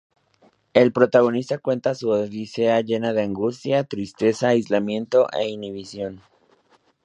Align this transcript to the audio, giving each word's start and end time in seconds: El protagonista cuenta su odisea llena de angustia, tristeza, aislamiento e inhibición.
El 0.73 0.91
protagonista 0.93 1.59
cuenta 1.59 1.93
su 1.93 2.09
odisea 2.09 2.81
llena 2.81 3.13
de 3.13 3.21
angustia, 3.21 3.83
tristeza, 3.83 4.47
aislamiento 4.47 5.27
e 5.31 5.47
inhibición. 5.47 6.23